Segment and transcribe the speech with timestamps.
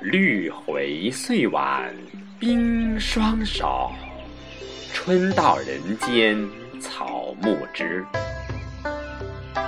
[0.00, 1.92] 绿回岁晚
[2.38, 3.92] 冰霜少，
[4.92, 6.36] 春到人间
[6.80, 8.04] 草木知。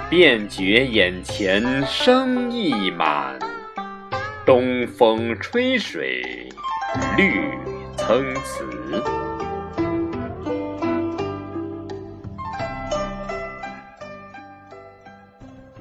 [0.09, 3.38] 便觉眼前生意满，
[4.45, 6.48] 东风吹水
[7.16, 7.50] 绿
[7.97, 8.64] 参差。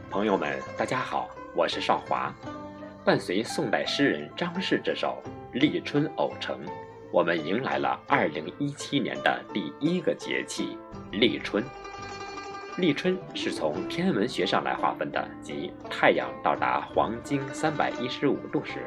[0.09, 2.33] 朋友们，大家好，我是少华。
[3.05, 5.21] 伴随宋代诗人张氏这首
[5.59, 6.57] 《立春偶成》，
[7.11, 10.75] 我们迎来了二零一七年的第一个节气
[11.11, 11.63] 立春。
[12.77, 18.79] 立春是从天文学上来划分的，即太阳到达黄经三百一十五度时。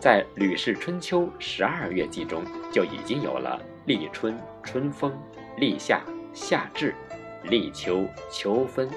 [0.00, 5.12] 在《吕氏春秋·十二月记》中就已经有了立春、春风、
[5.58, 6.00] 立夏、
[6.32, 6.94] 夏至、
[7.42, 8.88] 立秋、秋分。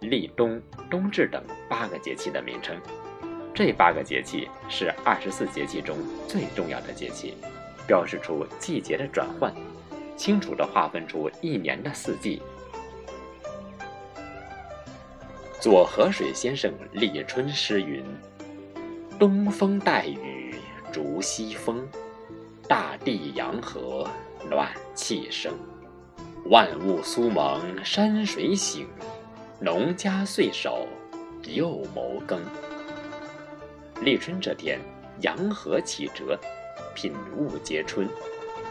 [0.00, 2.76] 立冬、冬至等八个节气的名称，
[3.54, 5.96] 这八个节气是二十四节气中
[6.28, 7.34] 最重要的节气，
[7.86, 9.52] 标示出季节的转换，
[10.16, 12.42] 清楚地划分出一年的四季。
[15.58, 18.04] 左河水先生立春诗云
[19.18, 20.54] ：“东风带雨
[20.92, 21.88] 逐西风，
[22.68, 24.06] 大地阳和
[24.48, 25.52] 暖气生，
[26.44, 28.86] 万物苏萌山水醒。”
[29.58, 30.86] 农家岁首
[31.44, 32.42] 又谋耕。
[34.02, 34.78] 立春这天，
[35.22, 36.38] 阳和启哲，
[36.94, 38.06] 品物皆春。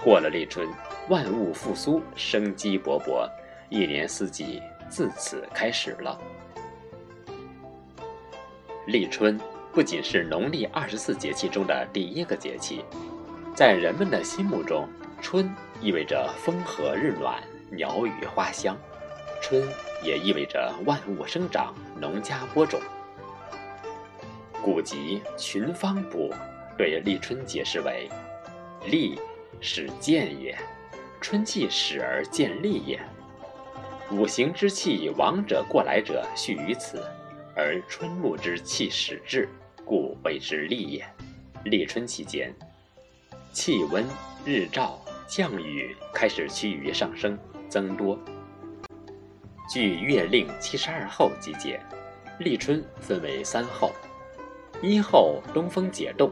[0.04, 0.70] 过了立春，
[1.10, 3.28] 万物复苏，生机勃勃，
[3.70, 6.22] 一年四季自此开始了。
[8.86, 9.40] 立春
[9.74, 12.86] 不仅是农历二十四节气中的第一个节气，
[13.56, 14.88] 在人们的心目中，
[15.20, 15.52] 春
[15.82, 17.42] 意味着风和日暖，
[17.72, 18.78] 鸟语花香。
[19.42, 19.62] 春
[20.04, 22.80] 也意味着万物生长，农家播种。
[24.62, 26.30] 古籍《群芳补》
[26.78, 28.10] 对立春解释为
[28.90, 29.20] ：“立，
[29.62, 30.56] 始见也；
[31.22, 33.00] 春气始而见立也。
[34.12, 37.04] 五行之气往者过来者续于此，
[37.56, 39.48] 而春木之气始至，
[39.86, 41.06] 故谓之立也。”
[41.66, 42.54] 立春期间，
[43.52, 44.06] 气温、
[44.46, 47.38] 日照、降雨开始趋于上升，
[47.70, 48.20] 增多。
[49.68, 51.80] 据《月令七十二候》集解，
[52.38, 53.92] 立春分为三候：
[54.80, 56.32] 一候东风解冻，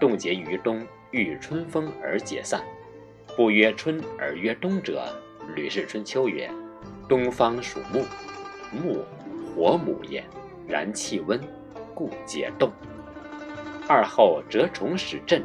[0.00, 2.62] 冻结于冬，遇春风而解散。
[3.36, 5.04] 不曰春而曰冬者，
[5.54, 6.48] 《吕氏春秋》曰
[7.08, 8.04] ：“东方属木，
[8.70, 9.04] 木
[9.56, 10.24] 火母也，
[10.68, 11.40] 然气温，
[11.92, 12.70] 故解冻。”
[13.88, 15.42] 二候蛰虫始振，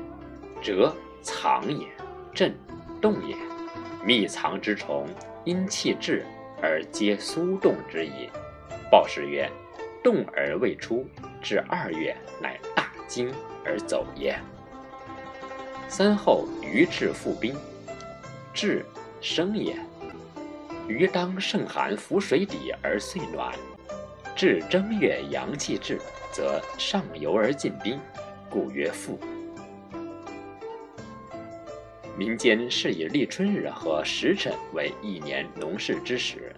[0.61, 0.93] 蛰
[1.23, 1.87] 藏也，
[2.35, 2.55] 振
[3.01, 3.35] 动也。
[4.05, 5.07] 密藏之虫，
[5.43, 6.23] 阴气至。
[6.61, 8.29] 而皆苏动之意。
[8.91, 9.49] 报时曰
[10.03, 11.07] ：“动而未出，
[11.41, 13.33] 至二月，乃大惊
[13.65, 14.37] 而走也。”
[15.87, 17.55] 三后鱼至复冰，
[18.53, 18.85] 至
[19.21, 19.75] 生也。
[20.87, 23.53] 鱼当盛寒浮水底而遂暖，
[24.35, 25.99] 至正月阳气至，
[26.31, 27.99] 则上游而进冰，
[28.49, 29.19] 故曰复。
[32.19, 36.53] 民间是以立春日和时辰为一年农事之时，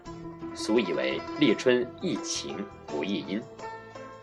[0.55, 2.57] 俗以为立春易晴
[2.87, 3.39] 不易阴。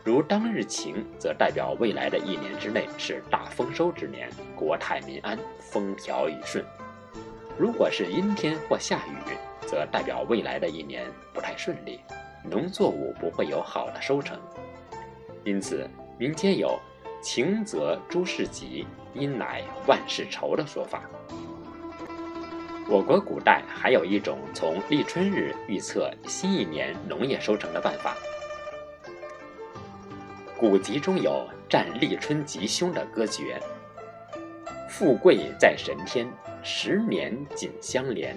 [0.03, 6.61] 如当日晴，则代表未来的一年之内是大丰收之年，国泰民安，风调雨顺；
[7.57, 12.01] 如果是阴天或下雨，则代表未来的一年不太顺利，
[12.51, 14.37] 农作物不会有好的收成。
[15.45, 15.89] 因此，
[16.19, 16.77] 民间有
[17.31, 21.03] “晴则诸事吉，阴乃万事愁”的说法。
[22.89, 28.17] 我国古代还有一种从立春日预测新一年农业收成的办法。
[30.57, 33.61] 古籍中有占立春吉凶的歌诀
[34.89, 36.27] ：“富贵在神天，
[36.63, 38.35] 十年紧相连。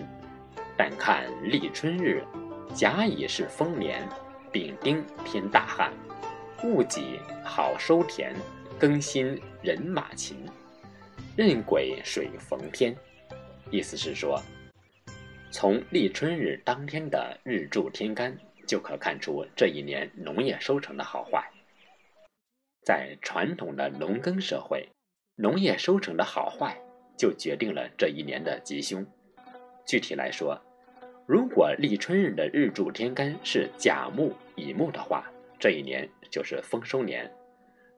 [0.76, 2.26] 但看立春日，
[2.74, 4.06] 甲乙是丰年，
[4.52, 5.94] 丙丁天大旱，
[6.62, 8.36] 戊己好收田，
[8.82, 10.36] 庚辛人马勤，
[11.38, 12.98] 壬癸水逢天。”
[13.70, 14.42] 意思是说，
[15.52, 18.36] 从立春日当天的日柱天干
[18.66, 21.48] 就可看出这一年农业收成的好坏。
[22.84, 24.90] 在传统的农耕社会，
[25.36, 26.76] 农业收成的好坏
[27.16, 29.06] 就决定了这一年的吉凶。
[29.86, 30.60] 具体来说，
[31.28, 37.30] 如果立春日的日柱天干是甲木、乙木的话，这一年就是丰收年；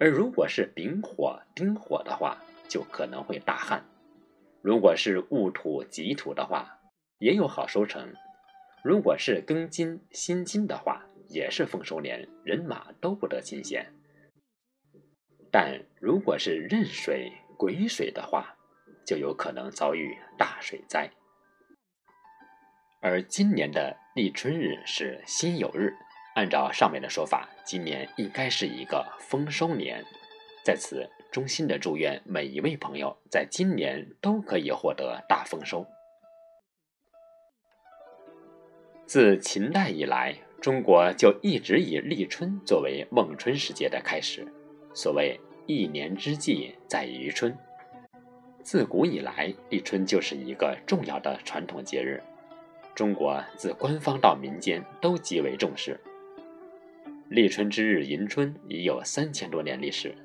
[0.04, 3.86] 而如果是丙火、丁火的话，就可能会大旱。
[4.62, 6.78] 如果是戊土、己土的话，
[7.20, 8.10] 也有好收成；
[8.84, 13.94] 如果是庚金、辛金的话，也是丰收年，人马都不得新鲜。
[15.50, 18.58] 但如果是壬水、癸水的话，
[19.06, 21.10] 就有可能遭遇大水灾。
[23.00, 25.94] 而今年的立春日是辛酉日，
[26.36, 30.04] 按照上面的说法，今年应该是一个丰收年。
[30.64, 35.86] 在此，衷心的祝愿每一位朋友在今年都可以获得大丰收。
[39.06, 44.48] 自秦代以来，中国就一直以立春作为孟春时节的开始。
[44.94, 47.56] 所谓“一年之计在于春”，
[48.64, 52.24] 自古以来，立春就是一个重要的传统节日。
[52.96, 56.00] 中国自官方到民间都极为重视。
[57.34, 60.16] 立春之日迎春已有三千多年历史。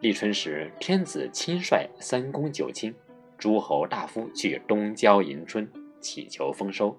[0.00, 2.94] 立春时，天子亲率三公九卿、
[3.38, 5.66] 诸侯大夫去东郊迎春，
[5.98, 6.94] 祈求丰收。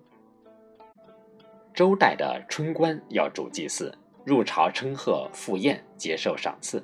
[1.72, 3.96] 周代的春官要主祭祀，
[4.26, 6.84] 入朝称贺、赴宴、接受赏赐。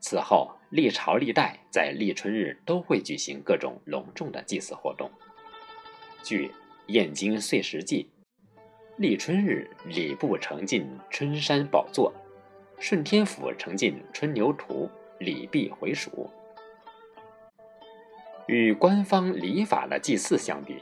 [0.00, 5.10] 此后，历朝历代在立春日都会举行各种隆重的祭祀活动。
[6.22, 6.46] 据
[6.86, 8.08] 《燕京岁时记》，
[8.96, 12.10] 立春日，礼部呈进春山宝座，
[12.82, 14.90] 顺天府呈进春牛图，
[15.20, 16.28] 礼毕回蜀。
[18.46, 20.78] 与官方礼法的祭祀相比，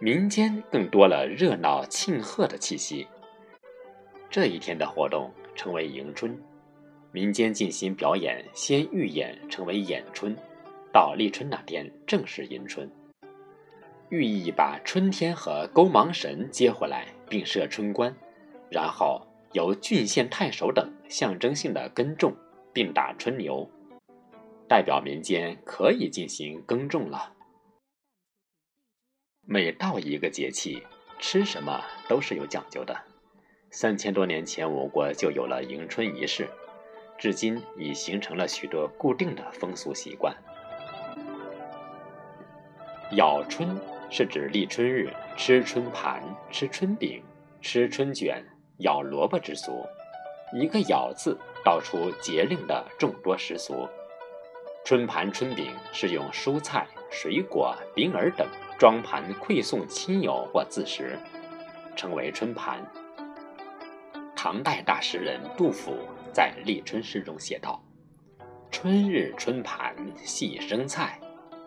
[0.00, 3.06] 民间更多了热闹庆贺的气息。
[4.28, 6.36] 这一天的活动称为迎春，
[7.12, 10.36] 民间进行表演，先预演成为演春，
[10.92, 12.90] 到立春那天正式迎春。
[14.08, 18.12] 寓意把春天和勾芒神接回来，并设春官，
[18.68, 22.34] 然后由郡县太守等象征性的耕种，
[22.72, 23.68] 并打春牛，
[24.68, 27.32] 代表民间可以进行耕种了。
[29.42, 30.82] 每到一个节气，
[31.18, 32.96] 吃什么都是有讲究的。
[33.70, 36.48] 三千多年前，我国就有了迎春仪式，
[37.18, 40.36] 至今已形成了许多固定的风俗习惯。
[43.12, 43.78] 咬春。
[44.14, 47.22] 是指立春日吃春盘、吃春饼、
[47.62, 48.44] 吃春卷、
[48.78, 49.84] 咬萝卜之俗。
[50.52, 53.88] 一个“咬”字道出节令的众多习俗。
[54.84, 58.46] 春盘、春饼是用蔬菜、水果、饼饵等
[58.78, 61.18] 装盘馈送亲友或自食，
[61.96, 62.84] 称为春盘。
[64.34, 65.96] 唐代大诗人杜甫
[66.32, 67.80] 在立春诗中写道
[68.70, 71.18] ：“春日春盘细生菜。”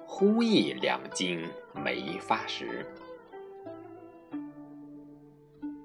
[0.07, 2.85] 忽忆两京没发时。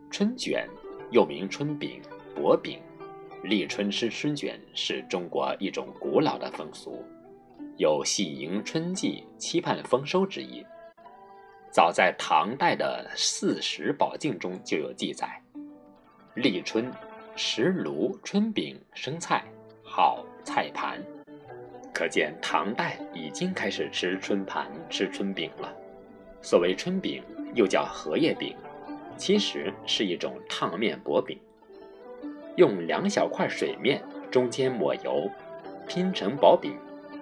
[0.09, 0.69] 春卷
[1.11, 2.01] 又名春饼、
[2.35, 2.81] 薄饼，
[3.43, 7.05] 立春吃春卷是中国一种古老的风俗，
[7.77, 10.65] 有喜迎春季、期盼丰收之意。
[11.73, 15.41] 早在唐代的《四时宝镜》中就有记载：
[16.35, 16.91] 立春
[17.35, 19.45] 食炉春饼生菜，
[19.83, 21.03] 好菜盘。
[21.93, 25.75] 可见唐代已经开始吃春盘、吃春饼了。
[26.41, 27.23] 所谓春饼，
[27.55, 28.57] 又叫荷叶饼，
[29.21, 31.39] 其实是一种烫面薄饼，
[32.57, 35.31] 用两小块水面，中间抹油，
[35.87, 36.75] 拼成薄饼，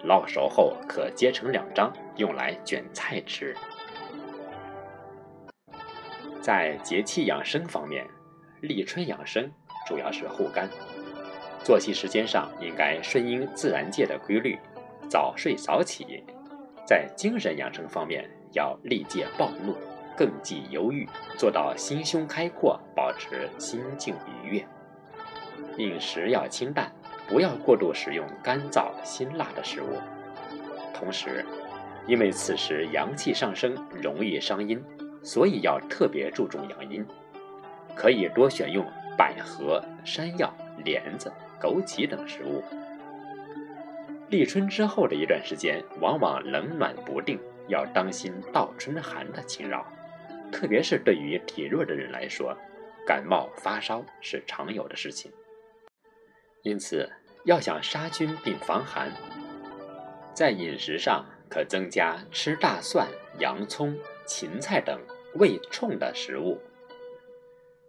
[0.04, 3.52] 烙熟后可揭成两张，用来卷菜吃。
[6.40, 8.06] 在节气养生方面，
[8.60, 9.50] 立春养生
[9.84, 10.70] 主要是护肝。
[11.64, 14.56] 作息时间上应该顺应自然界的规律，
[15.10, 16.22] 早睡早起。
[16.86, 19.76] 在精神养生方面，要力戒暴怒，
[20.18, 24.66] 更忌忧郁，做到心胸开阔，保持心境愉悦。
[25.76, 26.92] 饮食要清淡，
[27.28, 29.96] 不要过度食用干燥辛辣的食物。
[30.92, 31.46] 同时，
[32.08, 34.82] 因为此时阳气上升，容易伤阴，
[35.22, 37.06] 所以要特别注重养阴。
[37.94, 38.84] 可以多选用
[39.16, 40.52] 百合、山药、
[40.84, 41.32] 莲子。
[41.60, 42.62] 枸杞等食物。
[44.28, 49.84] 立春之后的一段时间，往往冷暖不定，要当心倒春寒的侵扰。
[50.50, 52.56] 特别是对于体弱的人来说，
[53.06, 55.32] 感冒发烧是常有的事情。
[56.62, 57.10] 因此，
[57.44, 59.12] 要想杀菌并防寒，
[60.34, 63.06] 在饮食上可增加吃大蒜、
[63.38, 65.00] 洋葱、芹菜等
[65.34, 66.60] 味冲的食物。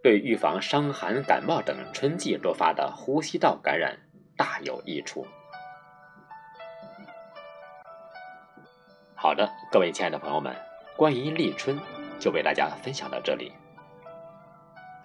[0.02, 3.98] 对预防伤寒感冒等春季多发的呼吸道感染
[4.36, 5.26] 大有益处。
[9.14, 10.56] 好的，各位亲爱的朋友们，
[10.96, 11.78] 关于立春
[12.20, 13.50] 就为大家分享到这里。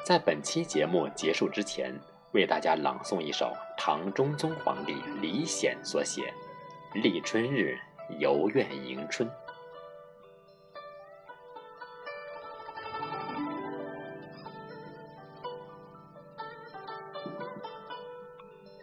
[0.04, 1.92] 在本期节目结束之前，
[2.34, 6.32] 为大家朗诵一首唐中宗皇帝李显所写
[7.02, 7.80] 《立春日
[8.20, 9.28] 游苑迎春》。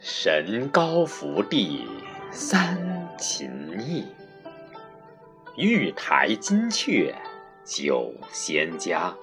[0.01, 1.87] 神高福地
[2.31, 4.07] 三秦意，
[5.57, 7.15] 玉台金阙
[7.65, 9.15] 酒仙家。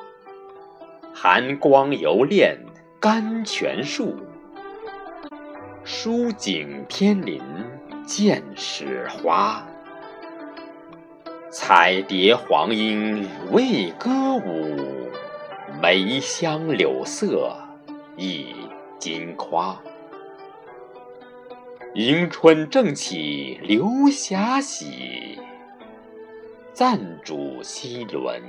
[1.13, 2.58] 寒光犹恋
[3.00, 4.15] 甘泉树，
[5.84, 7.41] 疏景天林
[8.05, 9.67] 见始花。
[11.51, 15.10] 彩蝶黄莺为歌舞，
[15.81, 17.53] 梅香柳色
[18.15, 18.55] 一
[18.98, 19.77] 金夸。
[21.96, 25.39] 迎春正起流霞喜，
[26.79, 28.41] 暂主西轮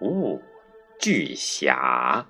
[0.00, 0.38] 勿
[1.00, 2.26] 惧霞。